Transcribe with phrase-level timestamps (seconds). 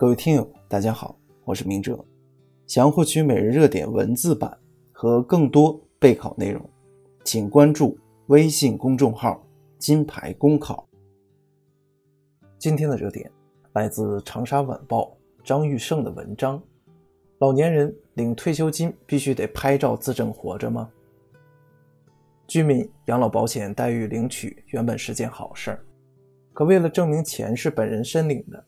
[0.00, 1.14] 各位听友，大家好，
[1.44, 2.02] 我是明哲。
[2.66, 4.58] 想要获取每日热点文字版
[4.92, 6.66] 和更多备考内容，
[7.22, 9.46] 请关注微信公众号
[9.76, 10.88] “金牌公考”。
[12.56, 13.30] 今天的热点
[13.74, 15.02] 来自《长沙晚报》
[15.44, 16.58] 张玉胜的文章：
[17.40, 20.90] 老年人领退休金必须得拍照自证活着吗？
[22.46, 25.84] 居民养老保险待遇领取原本是件好事儿，
[26.54, 28.64] 可为了证明钱是本人申领的。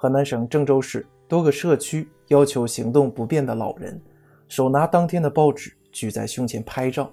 [0.00, 4.00] 河南省郑州市多个社区要求行动不便的老人
[4.46, 7.10] 手拿当天的报纸举在胸前拍照，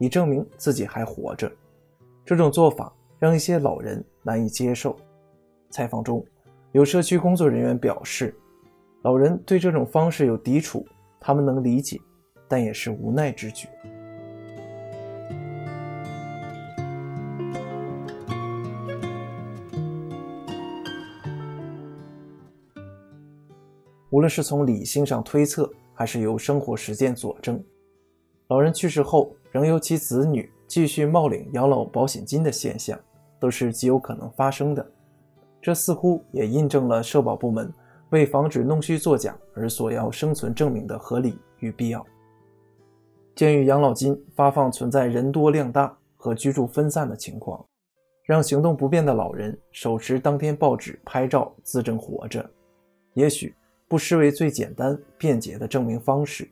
[0.00, 1.48] 以证明自己还活着。
[2.24, 4.96] 这种做法让一些老人难以接受。
[5.70, 6.26] 采访中，
[6.72, 8.34] 有社区工作人员表示，
[9.02, 10.84] 老人对这种方式有抵触，
[11.20, 11.96] 他们能理解，
[12.48, 13.68] 但也是无奈之举。
[24.10, 27.62] 无论是从理性上推测，还是由生活实践佐证，
[28.48, 32.98] 老人去世后仍由其子女继续冒领养老保险金的现象，
[33.38, 34.84] 都是极有可能发生的。
[35.62, 37.72] 这似乎也印证了社保部门
[38.10, 42.04] 为防止弄虚作假而索要生存证明的合理与必要。
[43.36, 47.64] 鉴于养老金发放存在人多量大和居住分散的情况，
[48.24, 52.44] 让行动不便的老人手持当天报纸拍照自证活着，
[53.14, 53.54] 也许。
[53.90, 56.48] 不失为最简单便捷的证明方式，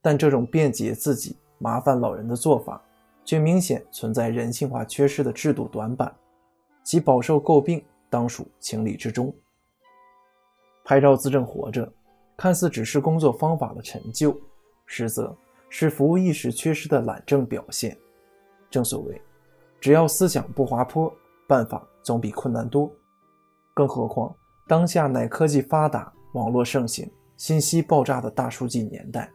[0.00, 2.80] 但这种便捷自己麻烦老人的做法，
[3.24, 6.14] 却明显存在人性化缺失的制度短板，
[6.84, 9.34] 其饱受诟病当属情理之中。
[10.84, 11.92] 拍照自证活着，
[12.36, 14.40] 看似只是工作方法的陈旧，
[14.86, 15.36] 实则
[15.68, 17.98] 是服务意识缺失的懒政表现。
[18.70, 19.20] 正所谓，
[19.80, 21.12] 只要思想不滑坡，
[21.48, 22.88] 办法总比困难多。
[23.74, 24.32] 更何况
[24.68, 26.13] 当下乃科技发达。
[26.34, 29.30] 网络盛行、信息爆炸的大数据年代，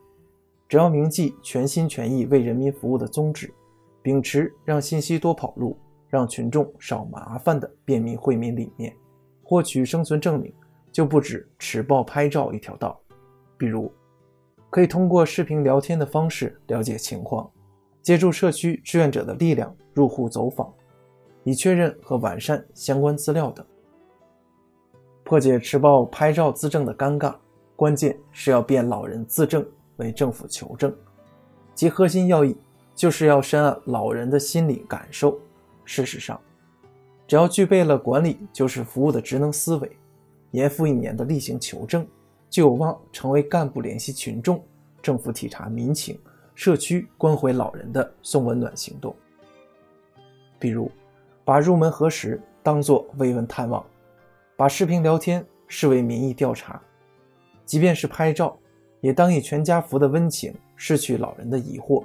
[0.67, 3.53] 只要铭记全心全意为人民服务的宗旨，
[4.01, 5.77] 秉持让信息多跑路、
[6.09, 8.93] 让群众少麻烦的便民惠民理念，
[9.43, 10.53] 获取生存证明
[10.91, 12.99] 就不止持报拍照一条道。
[13.57, 13.89] 比如，
[14.69, 17.49] 可以通过视频聊天的方式了解情况，
[18.01, 20.69] 借助社区志愿者的力量入户走访，
[21.45, 23.65] 以确认和完善相关资料等。
[25.29, 27.35] 破解持报拍照自证的尴尬，
[27.75, 29.63] 关键是要变老人自证
[29.97, 30.91] 为政府求证，
[31.75, 32.57] 其核心要义
[32.95, 35.37] 就是要深谙老人的心理感受。
[35.85, 36.41] 事实上，
[37.27, 39.97] 只要具备了管理就是服务的职能思维，
[40.49, 42.03] 年复一年的例行求证，
[42.49, 44.59] 就有望成为干部联系群众、
[44.99, 46.19] 政府体察民情、
[46.55, 49.15] 社区关怀老人的送温暖行动。
[50.57, 50.89] 比如，
[51.45, 53.85] 把入门核实当作慰问探望。
[54.59, 56.81] 把视频聊天视为民意调查，
[57.63, 58.59] 即便是拍照，
[58.99, 62.03] 也当以全家福的温情拭去老人的疑惑。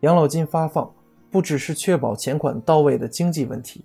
[0.00, 0.94] 养老金发放
[1.30, 3.82] 不只是确保钱款到位的经济问题，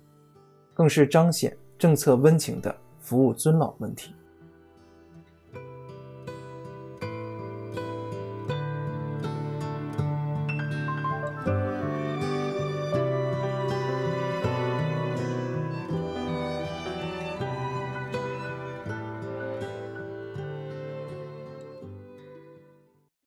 [0.74, 4.14] 更是彰显政策温情的服务尊老问题。